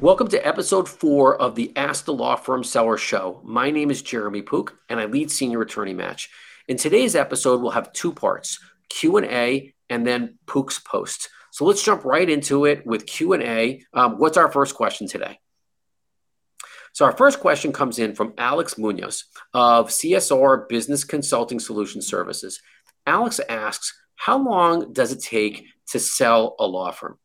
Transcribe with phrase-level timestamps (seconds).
[0.00, 3.42] Welcome to episode four of the Ask the Law Firm Seller Show.
[3.44, 6.30] My name is Jeremy Poock, and I lead Senior Attorney Match.
[6.68, 8.58] In today's episode, we'll have two parts:
[8.88, 11.28] Q and A, and then Poock's post.
[11.52, 13.82] So let's jump right into it with Q and A.
[13.92, 15.38] Um, what's our first question today?
[16.94, 22.58] So our first question comes in from Alex Munoz of CSR Business Consulting Solution Services.
[23.06, 27.18] Alex asks, "How long does it take to sell a law firm?"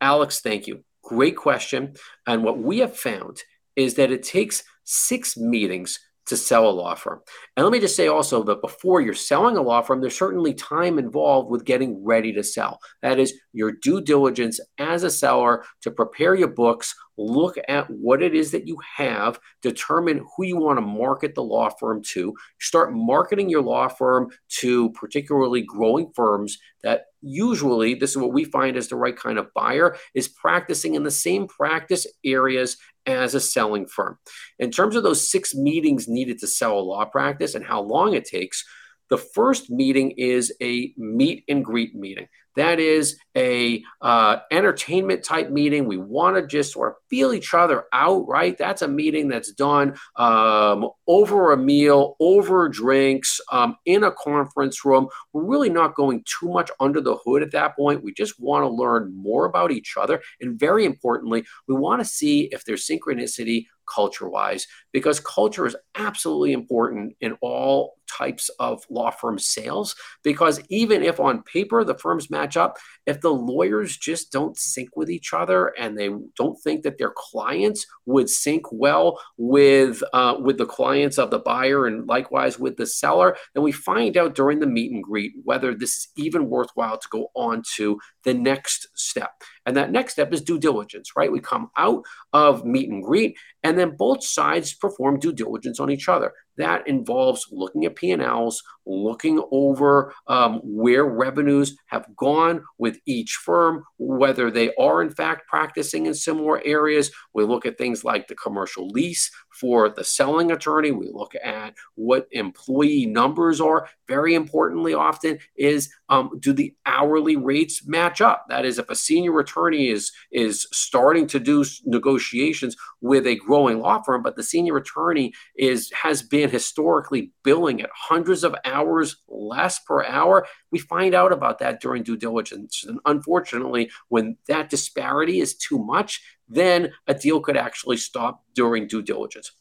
[0.00, 0.82] Alex, thank you.
[1.06, 1.94] Great question.
[2.26, 3.40] And what we have found
[3.76, 7.20] is that it takes six meetings to sell a law firm.
[7.56, 10.52] And let me just say also that before you're selling a law firm, there's certainly
[10.52, 12.80] time involved with getting ready to sell.
[13.02, 18.22] That is your due diligence as a seller to prepare your books, look at what
[18.22, 22.34] it is that you have, determine who you want to market the law firm to,
[22.60, 28.44] start marketing your law firm to particularly growing firms that usually this is what we
[28.44, 32.76] find as the right kind of buyer is practicing in the same practice areas
[33.06, 34.18] as a selling firm.
[34.58, 38.14] In terms of those six meetings needed to sell a law practice and how long
[38.14, 38.64] it takes,
[39.10, 42.26] the first meeting is a meet and greet meeting.
[42.56, 45.86] That is a uh, entertainment type meeting.
[45.86, 48.56] We want to just sort of feel each other out, right?
[48.56, 54.84] That's a meeting that's done um, over a meal, over drinks, um, in a conference
[54.84, 55.08] room.
[55.32, 58.02] We're really not going too much under the hood at that point.
[58.02, 60.22] We just want to learn more about each other.
[60.40, 65.76] And very importantly, we want to see if there's synchronicity culture wise, because culture is
[65.94, 69.94] absolutely important in all types of law firm sales.
[70.22, 72.76] Because even if on paper the firms match up,
[73.06, 77.12] if the lawyers just don't sync with each other and they don't think that their
[77.16, 82.76] clients would sync well with uh, with the clients of the buyer and likewise with
[82.76, 86.48] the seller, then we find out during the meet and greet whether this is even
[86.48, 89.30] worthwhile to go on to the next step.
[89.64, 91.30] And that next step is due diligence, right?
[91.30, 95.90] We come out of meet and greet, and then both sides perform due diligence on
[95.90, 96.32] each other.
[96.56, 103.84] That involves looking at P&Ls, looking over um, where revenues have gone with each firm,
[103.98, 107.10] whether they are in fact practicing in similar areas.
[107.34, 110.90] We look at things like the commercial lease for the selling attorney.
[110.90, 113.88] We look at what employee numbers are.
[114.08, 118.46] Very importantly, often is um, do the hourly rates match up?
[118.48, 123.80] That is, if a senior attorney is is starting to do negotiations with a growing
[123.80, 129.16] law firm, but the senior attorney is has been historically billing at hundreds of hours
[129.28, 132.84] less per hour, we find out about that during due diligence.
[132.86, 138.86] And unfortunately, when that disparity is too much, then a deal could actually stop during
[138.86, 139.52] due diligence.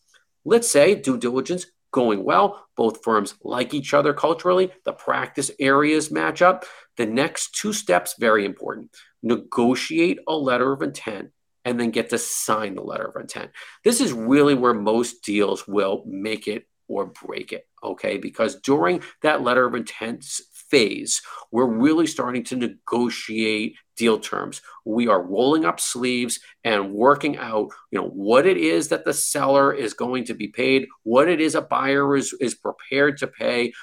[0.43, 6.11] Let's say due diligence going well, both firms like each other culturally, the practice areas
[6.11, 6.65] match up.
[6.97, 8.91] The next two steps very important.
[9.23, 11.31] Negotiate a letter of intent
[11.63, 13.51] and then get to sign the letter of intent.
[13.83, 18.17] This is really where most deals will make it or break it, okay?
[18.17, 20.23] Because during that letter of intent
[20.69, 21.21] phase,
[21.51, 24.61] we're really starting to negotiate deal terms.
[24.83, 29.13] We are rolling up sleeves and working out, you know, what it is that the
[29.13, 33.27] seller is going to be paid, what it is a buyer is is prepared to
[33.27, 33.73] pay,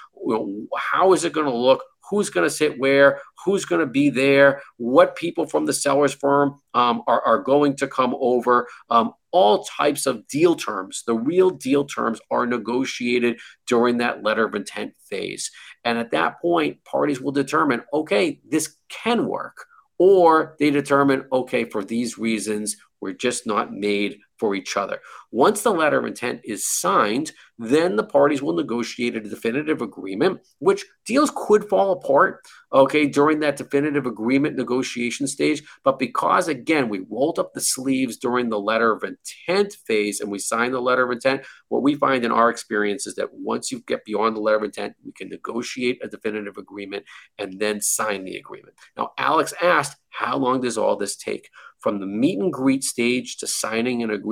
[0.77, 4.11] how is it going to look, who's going to sit where, who's going to be
[4.11, 8.69] there, what people from the seller's firm um, are, are going to come over.
[8.91, 11.05] Um, all types of deal terms.
[11.07, 15.51] The real deal terms are negotiated during that letter of intent phase.
[15.87, 19.65] And at that point, parties will determine okay, this can work.
[19.99, 24.99] Or they determine, okay, for these reasons, we're just not made for each other.
[25.31, 27.31] Once the letter of intent is signed,
[27.61, 33.39] then the parties will negotiate a definitive agreement, which deals could fall apart, okay, during
[33.39, 35.63] that definitive agreement negotiation stage.
[35.85, 40.29] But because, again, we rolled up the sleeves during the letter of intent phase and
[40.29, 43.71] we signed the letter of intent, what we find in our experience is that once
[43.71, 47.05] you get beyond the letter of intent, we can negotiate a definitive agreement
[47.39, 48.75] and then sign the agreement.
[48.97, 51.49] Now, Alex asked, how long does all this take?
[51.79, 54.32] From the meet and greet stage to signing an agreement,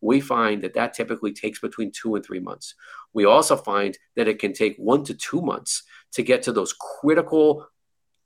[0.00, 2.74] we find that that typically takes between two and three months.
[3.12, 5.82] We also find that it can take one to two months
[6.12, 7.66] to get to those critical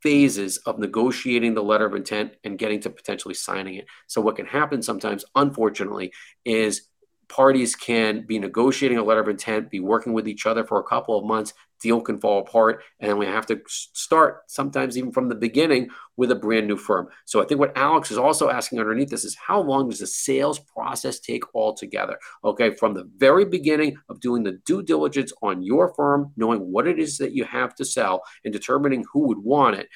[0.02, 3.86] phases of negotiating the letter of intent and getting to potentially signing it.
[4.06, 6.12] So, what can happen sometimes, unfortunately,
[6.44, 6.88] is
[7.28, 10.84] parties can be negotiating a letter of intent, be working with each other for a
[10.84, 15.28] couple of months, deal can fall apart and we have to start sometimes even from
[15.28, 17.08] the beginning with a brand new firm.
[17.24, 20.06] So I think what Alex is also asking underneath this is how long does the
[20.06, 22.18] sales process take altogether?
[22.44, 26.88] Okay, from the very beginning of doing the due diligence on your firm, knowing what
[26.88, 29.88] it is that you have to sell and determining who would want it,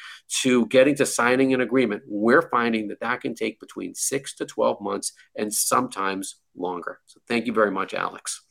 [0.43, 4.47] to getting to signing an agreement, we're finding that that can take between six to
[4.47, 7.01] 12 months and sometimes longer.
[7.07, 8.43] So thank you very much, Alex.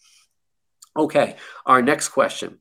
[0.98, 2.60] Okay, our next question.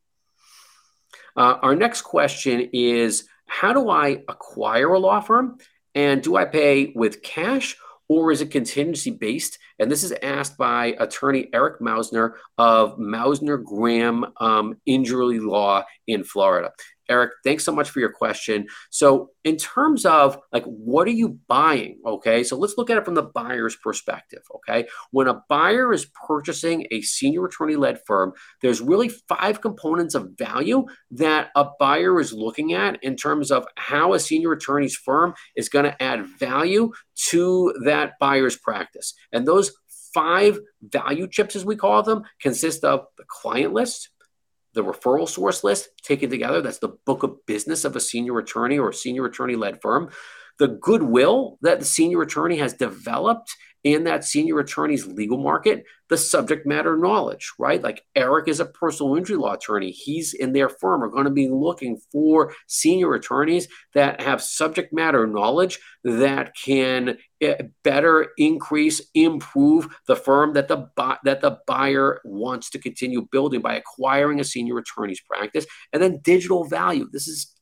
[1.37, 5.59] Uh, our next question is How do I acquire a law firm?
[5.95, 7.77] And do I pay with cash
[8.09, 9.59] or is it contingency based?
[9.79, 16.25] And this is asked by attorney Eric Mausner of Mausner Graham um, Injury Law in
[16.25, 16.73] Florida.
[17.11, 18.67] Eric, thanks so much for your question.
[18.91, 21.99] So, in terms of like, what are you buying?
[22.07, 24.43] Okay, so let's look at it from the buyer's perspective.
[24.55, 30.15] Okay, when a buyer is purchasing a senior attorney led firm, there's really five components
[30.15, 34.97] of value that a buyer is looking at in terms of how a senior attorney's
[34.97, 36.93] firm is going to add value
[37.31, 39.15] to that buyer's practice.
[39.33, 39.73] And those
[40.15, 44.11] five value chips, as we call them, consist of the client list
[44.75, 46.63] the referral source list taken together.
[46.63, 50.11] That's the book of business of a senior attorney or senior attorney led firm.
[50.59, 53.55] The goodwill that the senior attorney has developed
[53.85, 57.83] in that senior attorney's legal market the subject matter knowledge, right?
[57.83, 59.93] Like Eric is a personal injury law attorney.
[59.93, 64.93] He's in their firm are going to be looking for senior attorneys that have subject
[64.93, 70.89] matter knowledge that can eh, better increase, improve the firm that the
[71.25, 75.65] that the buyer wants to continue building by acquiring a senior attorney's practice.
[75.93, 77.09] And then digital value.
[77.13, 77.55] This is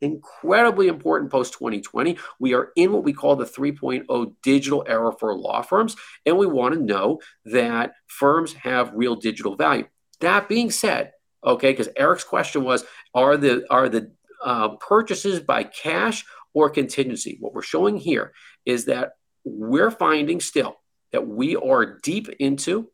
[0.00, 2.18] incredibly important post 2020.
[2.38, 5.96] We are in what we call the 3.0 digital era for law firms,
[6.26, 9.86] and we want to know that firms have real digital value.
[10.20, 11.12] That being said,
[11.44, 14.12] okay, because Eric's question was, are the are the
[14.44, 17.36] uh, purchases by cash or contingency?
[17.40, 18.32] What we're showing here
[18.64, 19.12] is that
[19.44, 20.76] we're finding still
[21.12, 22.90] that we are deep into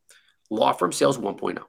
[0.50, 1.62] law firm sales 1.0.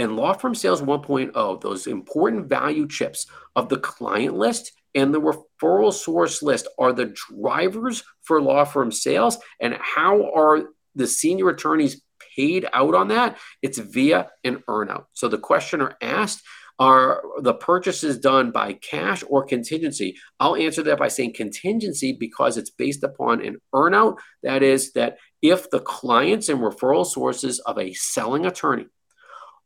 [0.00, 5.20] And law firm sales 1.0, those important value chips of the client list and the
[5.20, 9.36] referral source list are the drivers for law firm sales.
[9.60, 12.00] And how are the senior attorneys
[12.34, 13.36] paid out on that?
[13.60, 15.04] It's via an earnout.
[15.12, 16.42] So the questioner asked,
[16.78, 20.16] are the purchases done by cash or contingency?
[20.40, 24.16] I'll answer that by saying contingency because it's based upon an earnout.
[24.42, 28.86] That is, that if the clients and referral sources of a selling attorney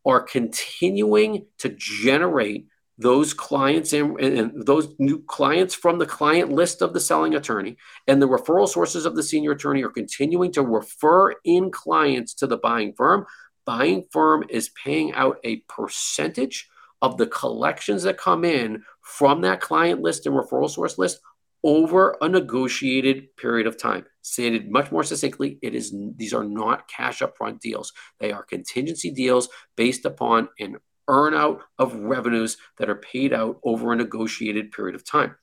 [0.05, 2.67] are continuing to generate
[2.99, 7.77] those clients and, and, those new clients from the client list of the selling attorney
[8.07, 12.47] and the referral sources of the senior attorney are continuing to refer in clients to
[12.47, 13.27] the buying firm.
[13.65, 16.69] Buying firm is paying out a percentage
[17.03, 21.21] of the collections that come in from that client list and referral source list
[21.65, 24.05] over a negotiated period of time.
[24.21, 27.93] Stated much more succinctly, it is these are not cash upfront deals.
[28.21, 30.77] They are contingency deals based upon an
[31.09, 35.37] earnout of revenues that are paid out over a negotiated period of time.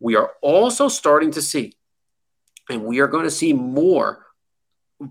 [0.00, 1.74] We are also starting to see,
[2.68, 4.26] and we are going to see more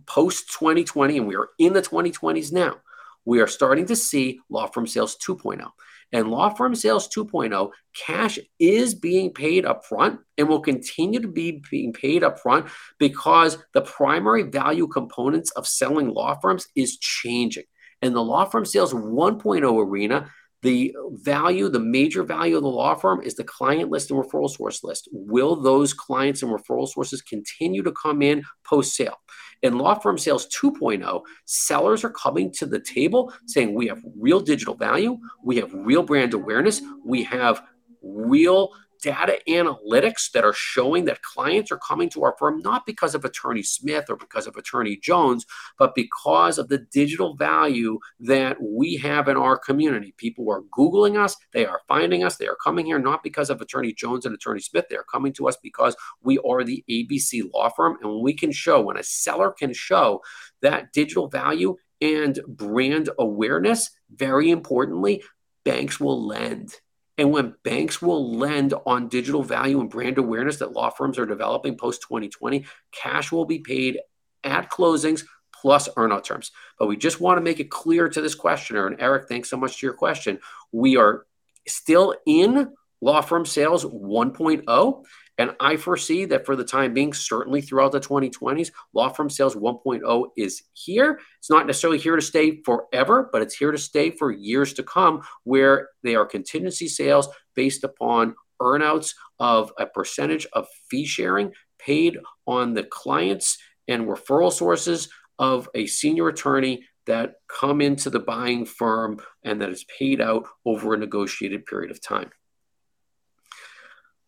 [0.06, 2.78] post 2020, and we are in the 2020s now.
[3.26, 5.70] We are starting to see law firm sales 2.0.
[6.14, 11.28] And law firm sales 2.0, cash is being paid up front and will continue to
[11.28, 12.68] be being paid up front
[13.00, 17.64] because the primary value components of selling law firms is changing.
[18.04, 20.30] And the law firm sales 1.0 arena,
[20.62, 24.50] the value, the major value of the law firm is the client list and referral
[24.50, 25.10] source list.
[25.12, 29.18] Will those clients and referral sources continue to come in post sale?
[29.64, 34.42] In law firm sales 2.0, sellers are coming to the table saying we have real
[34.42, 37.64] digital value, we have real brand awareness, we have
[38.02, 38.70] real
[39.04, 43.26] data analytics that are showing that clients are coming to our firm not because of
[43.26, 45.46] attorney Smith or because of attorney Jones,
[45.78, 50.14] but because of the digital value that we have in our community.
[50.18, 53.60] People are Googling us, they are finding us, they are coming here not because of
[53.60, 57.52] attorney Jones and attorney Smith, they are coming to us because we are the ABC
[57.54, 57.98] law firm.
[58.02, 60.22] And when we can show, when a seller can show
[60.62, 65.24] that digital value and brand awareness, very importantly,
[65.66, 66.76] banks will lend
[67.18, 71.26] and when banks will lend on digital value and brand awareness that law firms are
[71.26, 74.00] developing post 2020, cash will be paid
[74.44, 76.52] at closings plus earnout terms.
[76.80, 79.58] But we just want to make it clear to this questioner, and Eric, thanks so
[79.58, 80.40] much to your question.
[80.72, 81.26] We are
[81.68, 85.04] still in law firm sales 1.0,
[85.38, 89.56] And I foresee that for the time being, certainly throughout the 2020s, law firm sales
[89.56, 91.20] 1.0 is here.
[91.40, 94.84] It's not necessarily here to stay forever, but it's here to stay for years to
[94.84, 101.52] come, where they are contingency sales based upon earnouts of a percentage of fee sharing
[101.80, 105.10] paid on the clients and referral sources
[105.40, 110.46] of a senior attorney that come into the buying firm and that is paid out
[110.66, 112.30] over a negotiated period of time.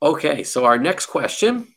[0.02, 1.68] Okay, so our next question.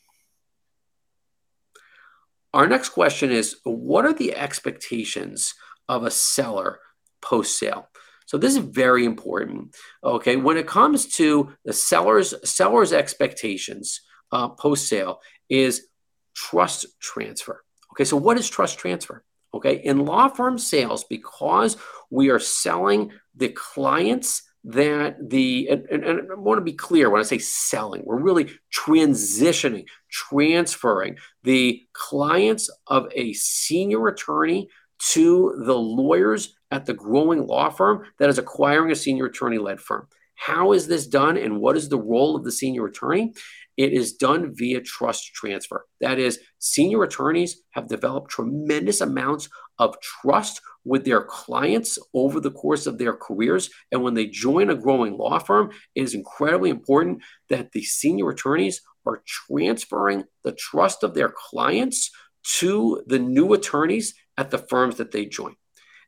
[2.53, 5.55] Our next question is What are the expectations
[5.89, 6.81] of a seller
[7.23, 7.89] post sale?
[8.27, 9.75] So this is very important.
[10.05, 14.01] Okay, when it comes to the seller's seller's expectations
[14.33, 15.87] uh, post sale is
[16.35, 17.65] trust transfer.
[17.93, 19.25] Okay, so what is trust transfer?
[19.55, 21.77] Okay, in law firm sales, because
[22.11, 27.11] we are selling the clients that the, and, and, and I want to be clear
[27.11, 34.69] when I say selling, we're really transitioning, transferring the clients of a senior attorney
[35.11, 39.81] to the lawyers at the growing law firm that is acquiring a senior attorney led
[39.81, 40.09] firm.
[40.35, 43.33] How is this done and what is the role of the senior attorney?
[43.77, 45.87] It is done via trust transfer.
[46.01, 49.49] That is, senior attorneys have developed tremendous amounts
[49.79, 53.71] of trust with their clients over the course of their careers.
[53.93, 58.31] And when they join a growing law firm, it is incredibly important that the senior
[58.31, 62.11] attorneys are transferring the trust of their clients
[62.59, 65.55] to the new attorneys at the firms that they join.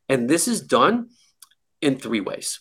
[0.09, 1.11] And this is done
[1.81, 2.61] in three ways.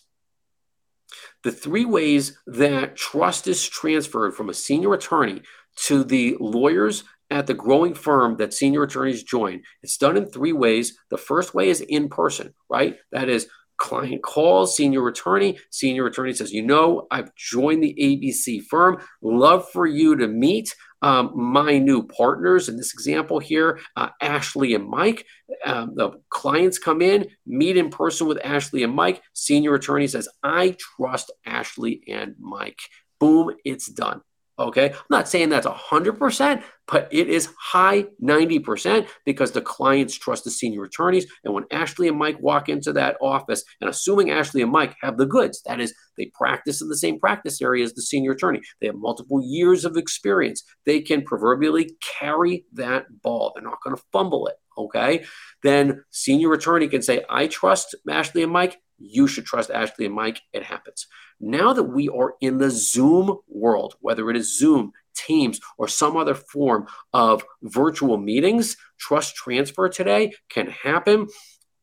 [1.43, 5.41] The three ways that trust is transferred from a senior attorney
[5.87, 10.53] to the lawyers at the growing firm that senior attorneys join, it's done in three
[10.53, 10.97] ways.
[11.09, 12.97] The first way is in person, right?
[13.11, 18.61] That is, client calls senior attorney senior attorney says you know i've joined the abc
[18.63, 24.09] firm love for you to meet um, my new partners in this example here, uh,
[24.21, 25.25] Ashley and Mike.
[25.65, 29.21] Um, the clients come in, meet in person with Ashley and Mike.
[29.33, 32.79] Senior attorney says, I trust Ashley and Mike.
[33.19, 34.21] Boom, it's done.
[34.59, 34.89] Okay.
[34.89, 40.51] I'm not saying that's 100%, but it is high 90% because the clients trust the
[40.51, 41.25] senior attorneys.
[41.45, 45.17] And when Ashley and Mike walk into that office, and assuming Ashley and Mike have
[45.17, 48.59] the goods, that is, they practice in the same practice area as the senior attorney,
[48.81, 53.53] they have multiple years of experience, they can proverbially carry that ball.
[53.55, 54.55] They're not going to fumble it.
[54.77, 55.23] Okay.
[55.63, 58.81] Then senior attorney can say, I trust Ashley and Mike.
[58.99, 60.41] You should trust Ashley and Mike.
[60.53, 61.07] It happens.
[61.39, 66.15] Now that we are in the Zoom world, whether it is Zoom, Teams, or some
[66.15, 71.27] other form of virtual meetings, trust transfer today can happen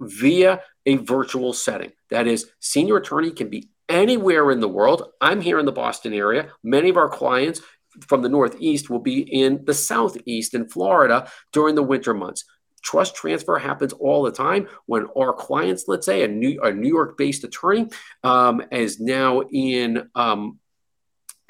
[0.00, 1.92] via a virtual setting.
[2.10, 5.10] That is, senior attorney can be anywhere in the world.
[5.20, 6.50] I'm here in the Boston area.
[6.62, 7.60] Many of our clients
[8.06, 12.44] from the Northeast will be in the Southeast in Florida during the winter months.
[12.86, 16.88] Trust transfer happens all the time when our clients, let's say a New, a New
[16.88, 17.88] York based attorney,
[18.22, 20.60] um, is now in um,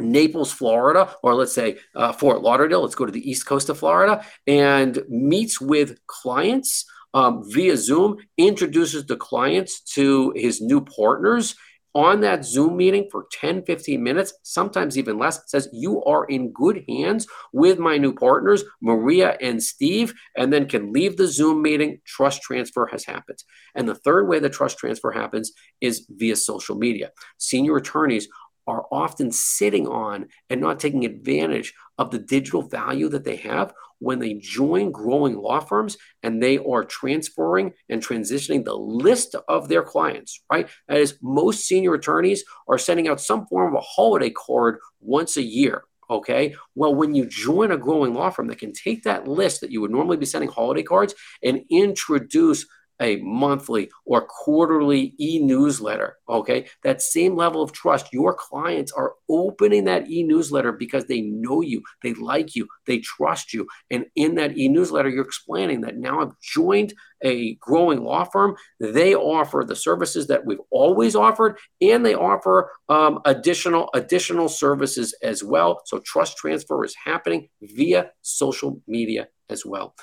[0.01, 3.79] Naples, Florida, or let's say uh, Fort Lauderdale, let's go to the east coast of
[3.79, 11.55] Florida, and meets with clients um, via Zoom, introduces the clients to his new partners
[11.97, 16.53] on that Zoom meeting for 10, 15 minutes, sometimes even less, says, You are in
[16.53, 21.63] good hands with my new partners, Maria and Steve, and then can leave the Zoom
[21.63, 21.99] meeting.
[22.05, 23.43] Trust transfer has happened.
[23.75, 27.13] And the third way the trust transfer happens is via social media.
[27.39, 28.29] Senior attorneys
[28.67, 33.73] are often sitting on and not taking advantage of the digital value that they have
[33.99, 39.69] when they join growing law firms and they are transferring and transitioning the list of
[39.69, 40.69] their clients, right?
[40.89, 45.37] That is, most senior attorneys are sending out some form of a holiday card once
[45.37, 45.85] a year.
[46.09, 46.55] Okay.
[46.75, 49.81] Well, when you join a growing law firm that can take that list that you
[49.81, 52.65] would normally be sending holiday cards and introduce
[53.01, 56.67] a monthly or quarterly e-newsletter okay?
[56.83, 61.83] That same level of trust your clients are opening that e-newsletter because they know you
[62.03, 63.67] they like you they trust you.
[63.91, 68.57] And in that e-newsletter you're explaining that now i've joined a growing law firm.
[68.81, 75.15] They offer the services that we've always offered and they offer um, additional additional services
[75.23, 75.83] as well.
[75.87, 79.95] So trust transfer is happening via social media as well.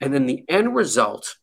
[0.00, 1.36] And then the end result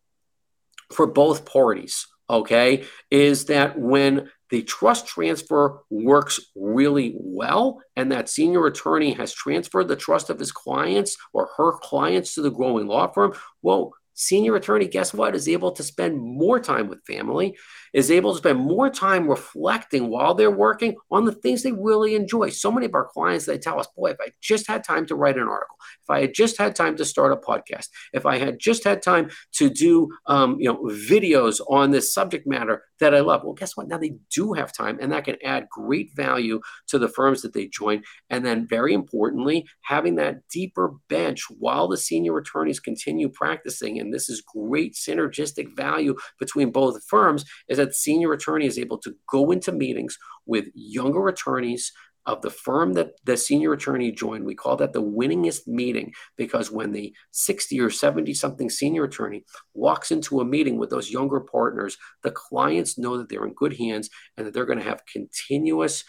[0.94, 8.30] for both parties, okay, is that when the trust transfer works really well and that
[8.30, 12.88] senior attorney has transferred the trust of his clients or her clients to the growing
[12.88, 17.58] law firm, well, senior attorney, guess what, is able to spend more time with family.
[17.94, 22.16] Is able to spend more time reflecting while they're working on the things they really
[22.16, 22.50] enjoy.
[22.50, 25.16] So many of our clients, they tell us, boy, if I just had time to
[25.16, 28.38] write an article, if I had just had time to start a podcast, if I
[28.38, 33.16] had just had time to do, um, you know, videos on this subject matter that
[33.16, 33.44] I love.
[33.44, 33.88] Well, guess what?
[33.88, 37.54] Now they do have time and that can add great value to the firms that
[37.54, 38.04] they join.
[38.30, 44.00] And then very importantly, having that deeper bench while the senior attorneys continue practicing.
[44.00, 48.98] And this is great synergistic value between both firms is that senior attorney is able
[49.00, 51.92] to go into meetings with younger attorneys
[52.28, 54.46] of the firm that the senior attorney joined.
[54.46, 59.44] We call that the winningest meeting because when the 60 or 70 something senior attorney
[59.74, 63.76] walks into a meeting with those younger partners, the clients know that they're in good
[63.78, 66.04] hands and that they're going to have continuous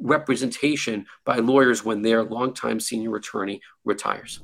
[0.00, 4.40] representation by lawyers when their longtime senior attorney retires.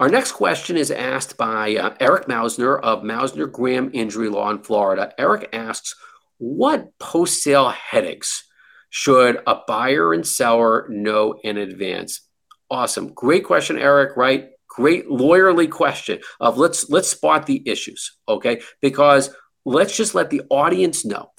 [0.00, 4.62] Our next question is asked by uh, Eric Mausner of Mausner Graham Injury Law in
[4.62, 5.12] Florida.
[5.18, 5.94] Eric asks,
[6.38, 8.44] What post sale headaches
[8.90, 12.28] should a buyer and seller know in advance?
[12.70, 13.12] Awesome.
[13.12, 14.48] Great question, Eric, right?
[14.68, 18.62] Great lawyerly question of let's let's spot the issues, okay?
[18.80, 19.34] Because
[19.66, 21.30] let's just let the audience know.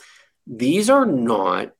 [0.45, 1.71] These are not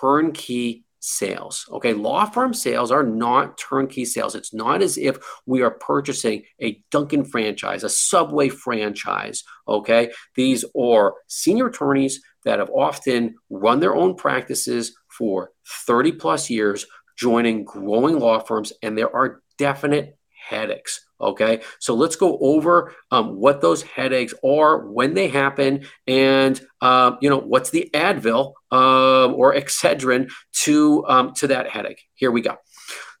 [0.00, 1.66] turnkey sales.
[1.70, 4.34] Okay, law firm sales are not turnkey sales.
[4.34, 9.44] It's not as if we are purchasing a Dunkin' franchise, a Subway franchise.
[9.66, 15.50] Okay, these are senior attorneys that have often run their own practices for
[15.86, 16.86] 30 plus years,
[17.16, 20.17] joining growing law firms, and there are definite
[20.48, 21.04] headaches.
[21.20, 27.16] Okay, so let's go over um, what those headaches are, when they happen, and uh,
[27.20, 30.30] you know what's the Advil um, or Excedrin
[30.62, 32.02] to um, to that headache.
[32.14, 32.56] Here we go.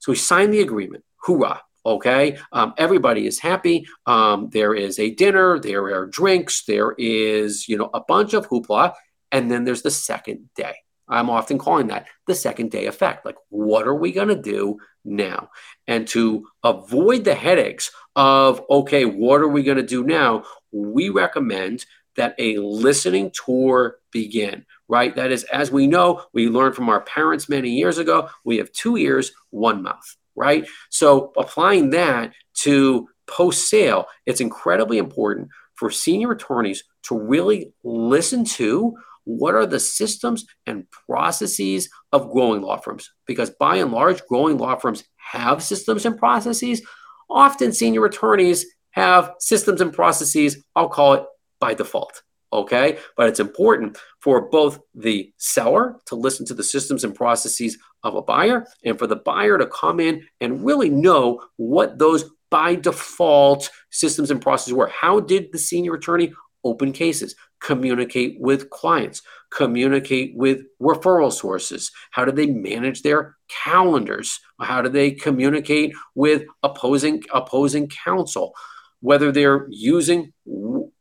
[0.00, 1.04] So we sign the agreement.
[1.24, 1.60] Hoorah!
[1.84, 3.86] Okay, um, everybody is happy.
[4.06, 5.58] Um, there is a dinner.
[5.58, 6.64] There are drinks.
[6.64, 8.94] There is you know a bunch of hoopla,
[9.32, 10.76] and then there's the second day.
[11.08, 13.24] I'm often calling that the second day effect.
[13.24, 15.50] Like, what are we going to do now?
[15.86, 20.44] And to avoid the headaches of, okay, what are we going to do now?
[20.72, 21.86] We recommend
[22.16, 25.14] that a listening tour begin, right?
[25.14, 28.72] That is, as we know, we learned from our parents many years ago, we have
[28.72, 30.66] two ears, one mouth, right?
[30.90, 38.44] So applying that to post sale, it's incredibly important for senior attorneys to really listen
[38.44, 38.94] to
[39.28, 43.10] what are the systems and processes of growing law firms?
[43.26, 46.80] Because by and large, growing law firms have systems and processes.
[47.28, 51.24] Often, senior attorneys have systems and processes, I'll call it
[51.60, 52.22] by default.
[52.54, 52.96] Okay.
[53.18, 58.14] But it's important for both the seller to listen to the systems and processes of
[58.14, 62.74] a buyer and for the buyer to come in and really know what those by
[62.74, 64.88] default systems and processes were.
[64.88, 66.32] How did the senior attorney
[66.64, 67.34] open cases?
[67.60, 71.90] Communicate with clients, communicate with referral sources?
[72.10, 74.40] How do they manage their calendars?
[74.60, 78.54] How do they communicate with opposing opposing counsel?
[79.00, 80.32] Whether they're using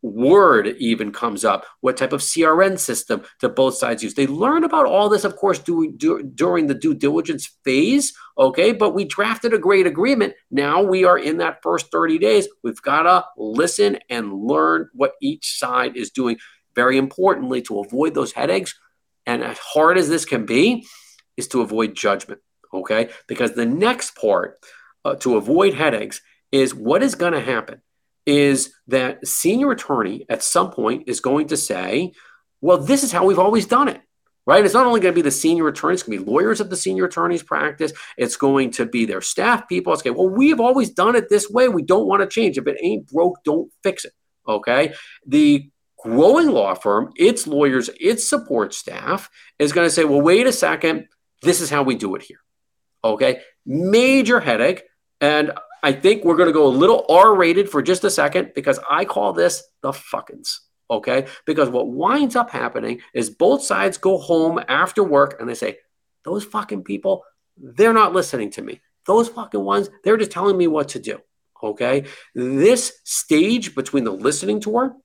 [0.08, 1.66] Word even comes up.
[1.82, 4.14] What type of CRM system do both sides use?
[4.14, 8.14] They learn about all this, of course, do, do, during the due diligence phase.
[8.38, 10.34] Okay, but we drafted a great agreement.
[10.52, 12.48] Now we are in that first 30 days.
[12.64, 16.38] We've got to listen and learn what each side is doing.
[16.76, 18.78] Very importantly, to avoid those headaches,
[19.26, 20.86] and as hard as this can be,
[21.36, 22.42] is to avoid judgment.
[22.74, 24.60] Okay, because the next part
[25.06, 27.82] uh, to avoid headaches is what is going to happen
[28.28, 32.12] is that senior attorney at some point is going to say,
[32.62, 34.02] well, this is how we've always done it.
[34.46, 34.64] Right?
[34.64, 36.70] It's not only going to be the senior attorney, it's going to be lawyers at
[36.70, 37.92] the senior attorney's practice.
[38.18, 39.92] It's going to be their staff people.
[39.92, 41.68] It's going, to, well, we've always done it this way.
[41.68, 42.58] We don't want to change.
[42.58, 44.14] If it ain't broke, don't fix it.
[44.48, 44.94] Okay.
[45.26, 50.48] The growing law firm, its lawyers, its support staff is going to say, well, wait
[50.48, 51.08] a second.
[51.42, 52.40] This is how we do it here.
[53.04, 53.42] Okay.
[53.66, 54.84] Major headache.
[55.20, 55.52] And
[55.84, 58.80] I think we're going to go a little R rated for just a second because
[58.90, 60.60] I call this the fuckins.
[60.90, 61.28] Okay.
[61.46, 65.78] Because what winds up happening is both sides go home after work and they say,
[66.24, 67.24] those fucking people,
[67.58, 68.82] they're not listening to me.
[69.06, 71.20] Those fucking ones, they're just telling me what to do.
[71.64, 72.06] Okay.
[72.36, 74.96] This stage between the listening tour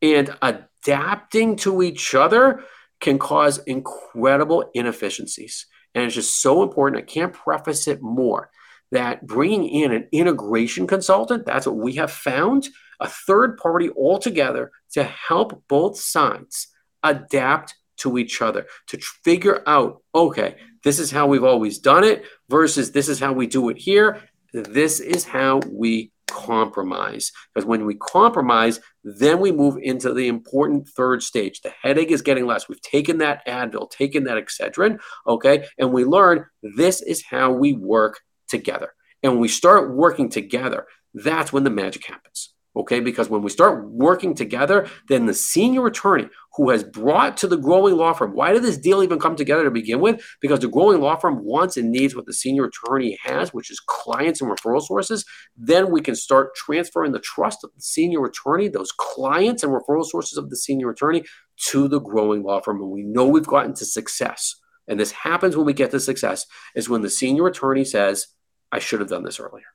[0.00, 2.62] and adapting to each other
[3.00, 5.66] can cause incredible inefficiencies.
[5.94, 7.02] And it's just so important.
[7.02, 8.50] I can't preface it more
[8.90, 12.68] that bringing in an integration consultant, that's what we have found,
[13.00, 16.68] a third party altogether to help both sides
[17.02, 22.24] adapt to each other, to figure out, okay, this is how we've always done it
[22.48, 24.20] versus this is how we do it here.
[24.52, 27.32] This is how we compromise.
[27.52, 31.60] Because when we compromise, then we move into the important third stage.
[31.60, 32.68] The headache is getting less.
[32.68, 37.72] We've taken that Advil, taken that Excedrin, okay, and we learn this is how we
[37.72, 38.92] work together.
[39.22, 42.54] And when we start working together, that's when the magic happens.
[42.76, 47.48] Okay, because when we start working together, then the senior attorney who has brought to
[47.48, 50.24] the growing law firm, why did this deal even come together to begin with?
[50.40, 53.80] Because the growing law firm wants and needs what the senior attorney has, which is
[53.80, 55.24] clients and referral sources.
[55.56, 60.04] Then we can start transferring the trust of the senior attorney, those clients and referral
[60.04, 61.24] sources of the senior attorney,
[61.70, 62.80] to the growing law firm.
[62.80, 64.54] And we know we've gotten to success.
[64.86, 68.28] And this happens when we get to success, is when the senior attorney says,
[68.70, 69.66] I should have done this earlier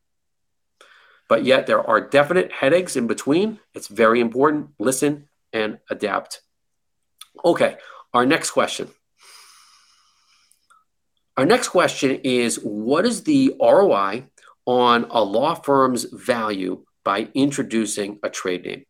[1.34, 3.60] but yet there are definite headaches in between.
[3.74, 4.70] It's very important.
[4.80, 6.42] Listen and adapt.
[7.44, 7.78] Okay,
[8.14, 8.90] our next question.
[11.36, 14.26] Our next question is What is the ROI
[14.66, 18.86] on a law firm's value by introducing a trade name?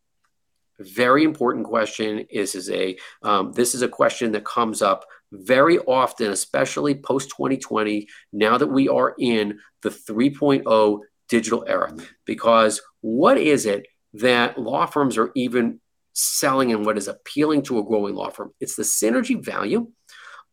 [0.78, 2.26] Very important question.
[2.30, 7.30] This is a um, this is a question that comes up very often, especially post
[7.30, 8.08] 2020.
[8.32, 11.90] Now that we are in the 3.0 digital era.
[11.90, 12.04] Mm-hmm.
[12.24, 15.80] Because what is it that law firms are even
[16.12, 18.52] selling and what is appealing to a growing law firm?
[18.60, 19.90] It's the synergy value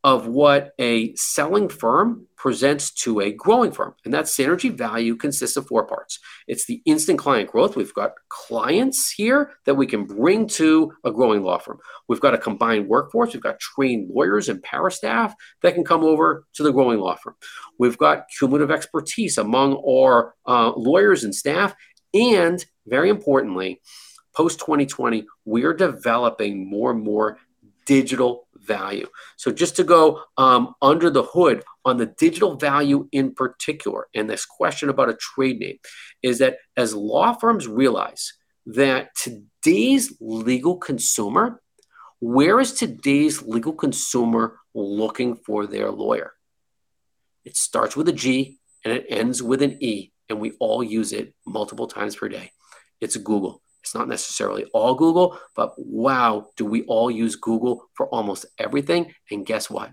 [0.04, 3.94] of what a selling firm presents to a growing firm.
[4.04, 6.18] And that synergy value consists of four parts.
[6.48, 7.76] It's the instant client growth.
[7.76, 11.78] We've got clients here that we can bring to a growing law firm.
[12.08, 13.34] We've got a combined workforce.
[13.34, 17.16] We've got trained lawyers and para staff that can come over to the growing law
[17.16, 17.36] firm.
[17.78, 21.76] We've got cumulative expertise among our uh, lawyers and staff.
[22.14, 23.82] And very importantly,
[24.36, 27.38] post 2020, we are developing more and more
[27.86, 29.08] digital value.
[29.38, 34.30] So, just to go um, under the hood on the digital value in particular, and
[34.30, 35.78] this question about a trade name
[36.22, 38.34] is that as law firms realize
[38.66, 41.62] that today's legal consumer,
[42.20, 46.34] where is today's legal consumer looking for their lawyer?
[47.44, 51.14] It starts with a G and it ends with an E, and we all use
[51.14, 52.52] it multiple times per day.
[53.00, 53.62] It's Google.
[53.82, 59.14] It's not necessarily all Google, but wow, do we all use Google for almost everything?
[59.30, 59.92] And guess what?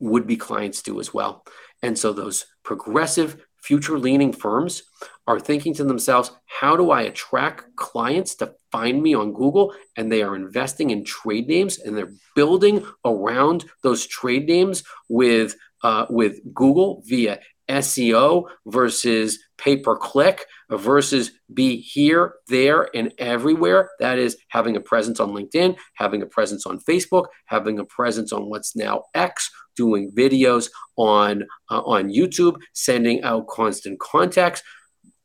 [0.00, 1.44] Would be clients do as well.
[1.82, 4.82] And so those progressive, future leaning firms
[5.26, 9.74] are thinking to themselves, how do I attract clients to find me on Google?
[9.96, 15.56] And they are investing in trade names and they're building around those trade names with
[15.82, 23.90] uh, with Google via SEO versus pay per click versus be here, there, and everywhere.
[24.00, 28.32] That is having a presence on LinkedIn, having a presence on Facebook, having a presence
[28.32, 34.62] on what's now X, doing videos on uh, on YouTube, sending out constant contacts.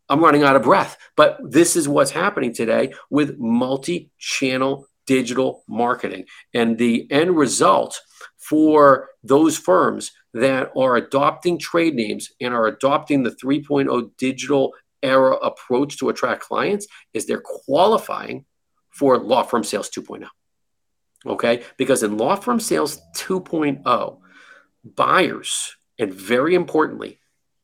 [0.10, 6.25] I'm running out of breath, but this is what's happening today with multi-channel digital marketing,
[6.54, 7.99] and the end result
[8.41, 14.73] for those firms that are adopting trade names and are adopting the 3.0 digital
[15.04, 18.45] era approach to attract clients is they're qualifying
[18.89, 20.25] for law firm sales 2.0.
[21.25, 21.63] Okay?
[21.77, 24.19] Because in law firm sales 2.0,
[24.84, 27.19] buyers and very importantly,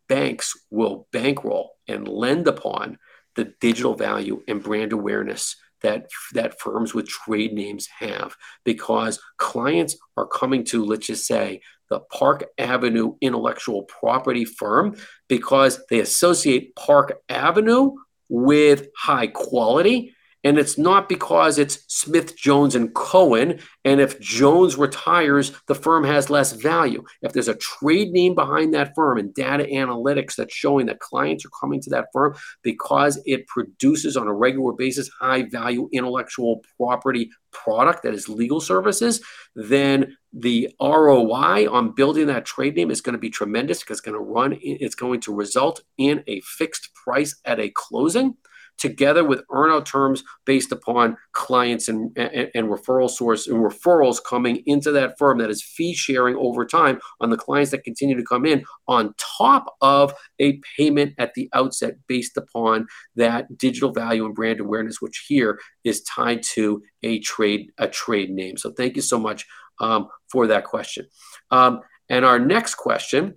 [0.08, 3.00] banks will bankroll and lend upon
[3.36, 9.96] the digital value and brand awareness that that firms with trade names have because clients
[10.16, 14.96] are coming to let's just say the Park Avenue intellectual property firm
[15.28, 17.92] because they associate Park Avenue
[18.30, 20.14] with high quality
[20.48, 23.60] and it's not because it's Smith, Jones, and Cohen.
[23.84, 27.04] And if Jones retires, the firm has less value.
[27.22, 31.44] If there's a trade name behind that firm and data analytics that's showing that clients
[31.44, 32.34] are coming to that firm
[32.64, 38.62] because it produces on a regular basis high value intellectual property product that is legal
[38.62, 39.22] services,
[39.54, 44.06] then the ROI on building that trade name is going to be tremendous because it's
[44.06, 48.38] going to run, it's going to result in a fixed price at a closing
[48.78, 54.62] together with earnout terms based upon clients and, and, and, referral source and referrals coming
[54.66, 58.24] into that firm that is fee sharing over time on the clients that continue to
[58.24, 64.26] come in on top of a payment at the outset based upon that digital value
[64.26, 68.58] and brand awareness which here is tied to a trade a trade name.
[68.58, 69.46] So thank you so much
[69.80, 71.08] um, for that question.
[71.52, 73.36] Um, and our next question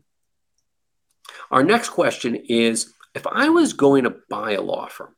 [1.51, 5.15] our next question is if I was going to buy a law firm,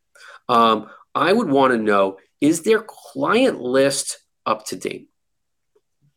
[0.52, 5.08] um, I would want to know is their client list up to date?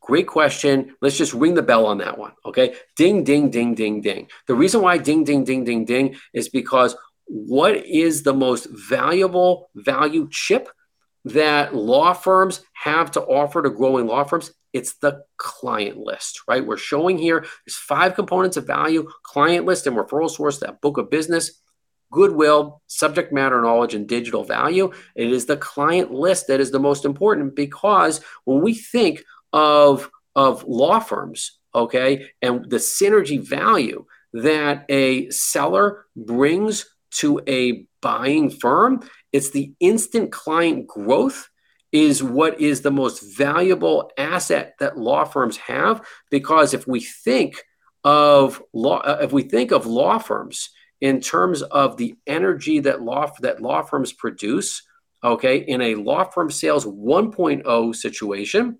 [0.02, 0.96] Great question.
[1.02, 2.34] Let's just ring the bell on that one.
[2.46, 2.76] Okay.
[2.96, 4.28] Ding, ding, ding, ding, ding.
[4.48, 6.96] The reason why ding, ding, ding, ding, ding is because
[7.26, 10.70] what is the most valuable value chip
[11.26, 14.52] that law firms have to offer to growing law firms?
[14.74, 16.66] It's the client list, right?
[16.66, 20.98] We're showing here there's five components of value client list and referral source, that book
[20.98, 21.62] of business,
[22.16, 24.90] goodwill, subject matter knowledge, and digital value.
[25.16, 30.10] It is the client list that is the most important because when we think of,
[30.34, 36.86] of law firms, okay, and the synergy value that a seller brings
[37.20, 39.02] to a buying firm,
[39.34, 41.50] it's the instant client growth
[41.92, 47.64] is what is the most valuable asset that law firms have because if we think
[48.04, 50.70] of law uh, if we think of law firms
[51.06, 54.82] in terms of the energy that law that law firms produce
[55.24, 58.78] okay in a law firm sales 1.0 situation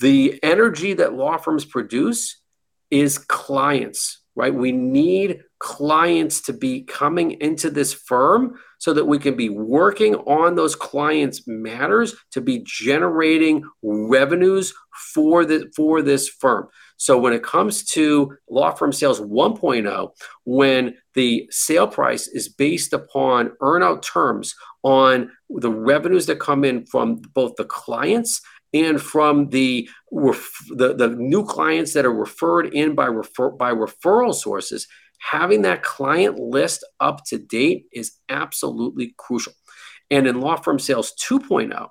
[0.00, 2.40] the energy that law firms produce
[2.90, 4.54] is clients right?
[4.54, 10.16] We need clients to be coming into this firm so that we can be working
[10.16, 14.74] on those clients matters to be generating revenues
[15.14, 16.66] for the for this firm.
[16.96, 20.10] So when it comes to law firm sales 1.0
[20.44, 26.86] when the sale price is based upon earnout terms on the revenues that come in
[26.86, 28.40] from both the clients
[28.74, 34.34] and from the, the, the new clients that are referred in by, refer, by referral
[34.34, 34.88] sources
[35.22, 39.52] having that client list up to date is absolutely crucial.
[40.10, 41.88] And in law firm sales 2.0,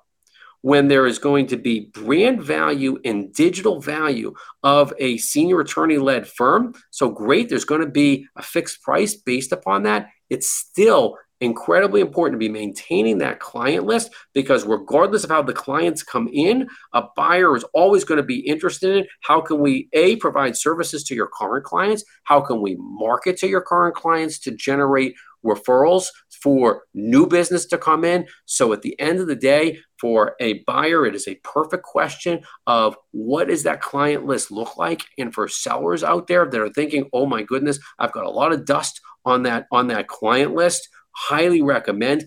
[0.60, 5.98] when there is going to be brand value and digital value of a senior attorney
[5.98, 6.72] led firm.
[6.90, 10.08] So great, there's going to be a fixed price based upon that.
[10.30, 15.52] It's still incredibly important to be maintaining that client list because regardless of how the
[15.52, 19.88] clients come in a buyer is always going to be interested in how can we
[19.92, 24.38] a provide services to your current clients how can we market to your current clients
[24.38, 26.06] to generate referrals
[26.42, 28.26] for new business to come in.
[28.46, 32.42] So at the end of the day for a buyer it is a perfect question
[32.66, 35.02] of what does that client list look like?
[35.18, 38.52] And for sellers out there that are thinking oh my goodness i've got a lot
[38.52, 42.24] of dust on that on that client list highly recommend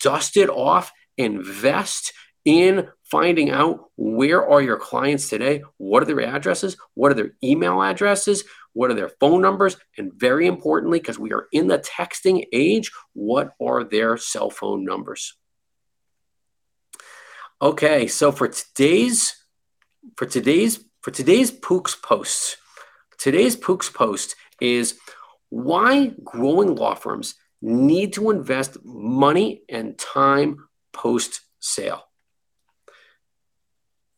[0.00, 2.12] dust it off, invest
[2.44, 7.34] in finding out where are your clients today, what are their addresses, what are their
[7.44, 11.78] email addresses, what are their phone numbers, and very importantly, because we are in the
[11.78, 15.34] texting age, what are their cell phone numbers?
[17.60, 19.36] Okay, so for today's
[20.16, 22.56] for today's for today's Poock's post,
[23.18, 24.98] today's Poock's post is
[25.50, 32.04] why growing law firms need to invest money and time post sale.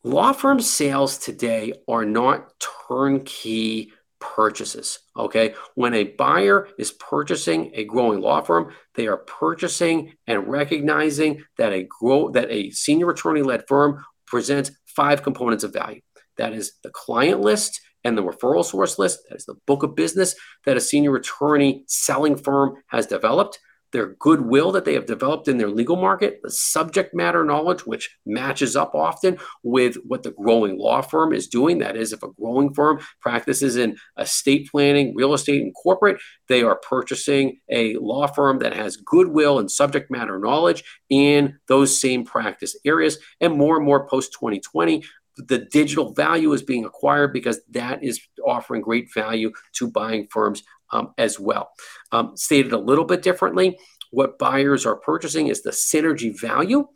[0.03, 2.53] Law firm sales today are not
[2.87, 4.99] turnkey purchases.
[5.17, 5.53] Okay.
[5.75, 11.73] When a buyer is purchasing a growing law firm, they are purchasing and recognizing that
[11.73, 16.01] a grow that a senior attorney led firm presents five components of value.
[16.37, 19.19] That is the client list, and the referral source list.
[19.29, 20.35] That is the book of business
[20.65, 23.59] that a senior attorney selling firm has developed.
[23.91, 28.09] Their goodwill that they have developed in their legal market, the subject matter knowledge, which
[28.25, 31.77] matches up often with what the growing law firm is doing.
[31.77, 36.63] That is, if a growing firm practices in estate planning, real estate, and corporate, they
[36.63, 42.25] are purchasing a law firm that has goodwill and subject matter knowledge in those same
[42.25, 43.19] practice areas.
[43.41, 45.03] And more and more post 2020,
[45.37, 50.63] the digital value is being acquired because that is offering great value to buying firms
[50.91, 51.71] um, as well.
[52.11, 53.77] Um, stated a little bit differently,
[54.11, 56.87] what buyers are purchasing is the synergy value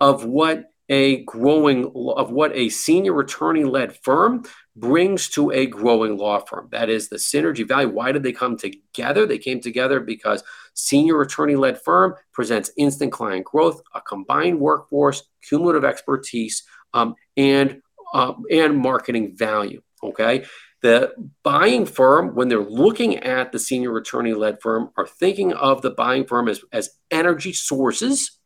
[0.00, 1.84] of what a growing
[2.16, 4.42] of what a senior attorney led firm
[4.74, 6.68] brings to a growing law firm.
[6.72, 7.90] That is the synergy value.
[7.90, 9.24] Why did they come together?
[9.24, 10.42] They came together because
[10.74, 17.80] senior attorney led firm presents instant client growth a combined workforce cumulative expertise um, and
[18.12, 19.82] uh, and marketing value.
[20.02, 20.44] Okay,
[20.82, 25.82] the buying firm, when they're looking at the senior attorney led firm, are thinking of
[25.82, 28.38] the buying firm as, as energy sources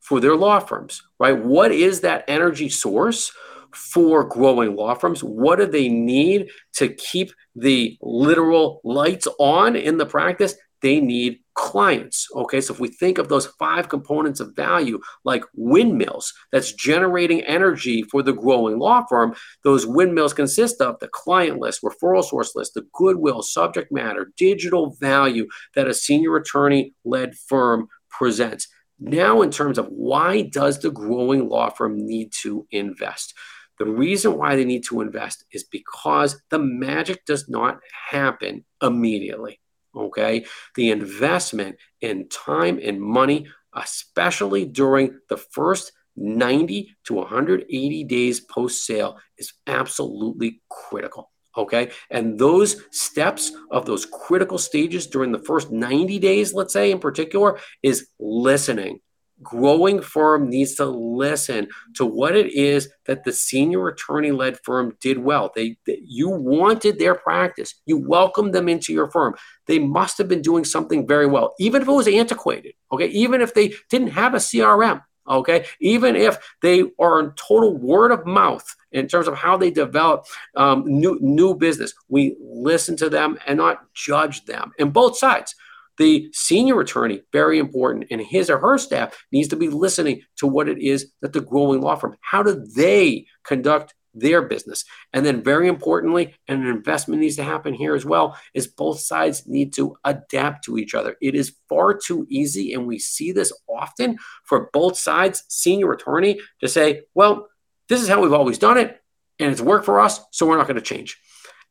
[0.00, 1.36] for their law firms, right?
[1.36, 3.32] What is that energy source
[3.74, 5.24] for growing law firms?
[5.24, 10.54] What do they need to keep the literal lights on in the practice?
[10.82, 12.28] They need clients.
[12.36, 17.40] Okay, so if we think of those five components of value, like windmills that's generating
[17.42, 22.54] energy for the growing law firm, those windmills consist of the client list, referral source
[22.54, 28.68] list, the goodwill, subject matter, digital value that a senior attorney led firm presents.
[29.00, 33.34] Now, in terms of why does the growing law firm need to invest?
[33.78, 37.78] The reason why they need to invest is because the magic does not
[38.10, 39.60] happen immediately.
[39.96, 40.44] Okay.
[40.74, 48.84] The investment in time and money, especially during the first 90 to 180 days post
[48.84, 51.30] sale, is absolutely critical.
[51.56, 51.90] Okay.
[52.10, 56.98] And those steps of those critical stages during the first 90 days, let's say in
[56.98, 59.00] particular, is listening
[59.42, 64.96] growing firm needs to listen to what it is that the senior attorney led firm
[65.00, 65.52] did well.
[65.54, 67.74] They, they, you wanted their practice.
[67.86, 69.34] You welcomed them into your firm.
[69.66, 72.74] They must have been doing something very well, even if it was antiquated.
[72.92, 75.02] Okay, even if they didn't have a CRM.
[75.28, 79.72] Okay, even if they are in total word of mouth in terms of how they
[79.72, 84.70] develop um, new new business, we listen to them and not judge them.
[84.78, 85.56] And both sides
[85.98, 90.46] the senior attorney, very important, and his or her staff needs to be listening to
[90.46, 94.84] what it is that the growing law firm, how do they conduct their business?
[95.12, 99.00] And then, very importantly, and an investment needs to happen here as well, is both
[99.00, 101.16] sides need to adapt to each other.
[101.20, 106.40] It is far too easy, and we see this often for both sides, senior attorney,
[106.60, 107.48] to say, well,
[107.88, 109.00] this is how we've always done it,
[109.38, 111.18] and it's worked for us, so we're not going to change.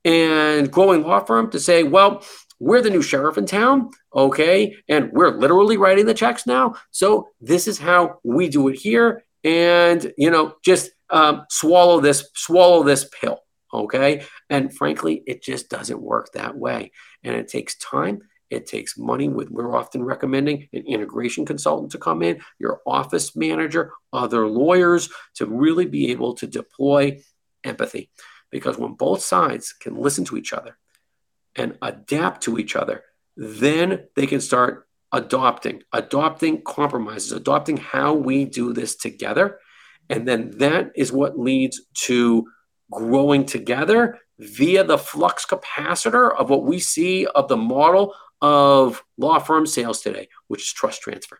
[0.04, 2.24] And growing law firm to say, well,
[2.60, 4.76] we're the new sheriff in town, okay?
[4.88, 6.76] And we're literally writing the checks now.
[6.92, 9.24] So this is how we do it here.
[9.44, 13.40] And, you know, just um, swallow this, swallow this pill,
[13.74, 14.26] okay?
[14.50, 16.92] And frankly, it just doesn't work that way.
[17.24, 18.22] And it takes time.
[18.50, 19.28] It takes money.
[19.28, 25.10] With we're often recommending an integration consultant to come in, your office manager, other lawyers
[25.36, 27.22] to really be able to deploy
[27.64, 28.10] empathy.
[28.52, 30.78] Because when both sides can listen to each other,
[31.56, 33.04] and adapt to each other,
[33.38, 39.60] then they can start adopting, adopting compromises, adopting how we do this together.
[40.10, 42.46] And then that is what leads to
[42.92, 49.40] growing together via the flux capacitor of what we see of the model of law
[49.40, 51.40] firm sales today, which is trust transfer.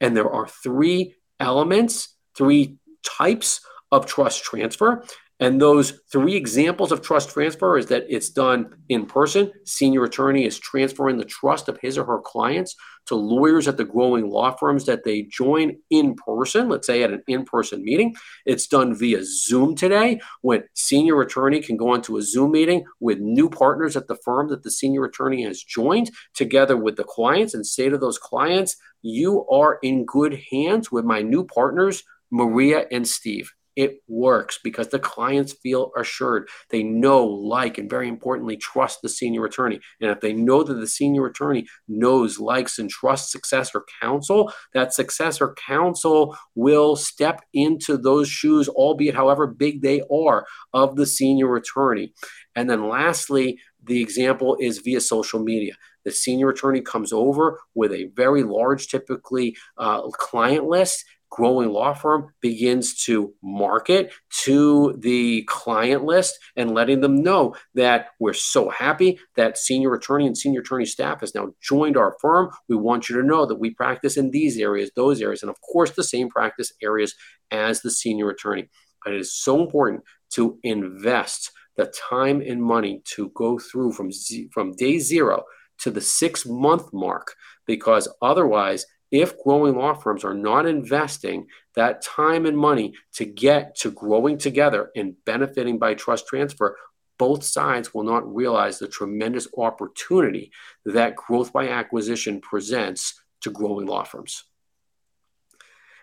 [0.00, 5.04] And there are three elements, three types of trust transfer.
[5.38, 9.52] And those three examples of trust transfer is that it's done in person.
[9.64, 12.74] Senior attorney is transferring the trust of his or her clients
[13.06, 17.12] to lawyers at the growing law firms that they join in person, let's say at
[17.12, 18.14] an in person meeting.
[18.46, 23.18] It's done via Zoom today when senior attorney can go onto a Zoom meeting with
[23.18, 27.52] new partners at the firm that the senior attorney has joined together with the clients
[27.52, 32.86] and say to those clients, You are in good hands with my new partners, Maria
[32.90, 36.48] and Steve it works because the clients feel assured.
[36.70, 39.80] They know, like, and very importantly, trust the senior attorney.
[40.00, 44.94] And if they know that the senior attorney knows, likes, and trusts successor counsel, that
[44.94, 51.54] successor counsel will step into those shoes, albeit however big they are, of the senior
[51.54, 52.14] attorney.
[52.54, 55.74] And then lastly, the example is via social media.
[56.04, 61.92] The senior attorney comes over with a very large, typically uh, client list growing law
[61.92, 68.70] firm begins to market to the client list and letting them know that we're so
[68.70, 72.50] happy that senior attorney and senior attorney staff has now joined our firm.
[72.68, 75.60] We want you to know that we practice in these areas, those areas, and of
[75.60, 77.14] course, the same practice areas
[77.50, 78.68] as the senior attorney.
[79.04, 84.10] But it is so important to invest the time and money to go through from,
[84.10, 85.44] z- from day zero
[85.78, 87.34] to the six month mark
[87.66, 93.76] because otherwise if growing law firms are not investing that time and money to get
[93.76, 96.76] to growing together and benefiting by trust transfer,
[97.18, 100.50] both sides will not realize the tremendous opportunity
[100.84, 104.44] that growth by acquisition presents to growing law firms.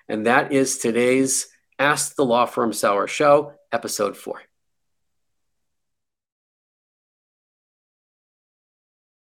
[0.08, 1.48] And that is today's
[1.80, 4.42] Ask the Law Firm Seller Show, episode four.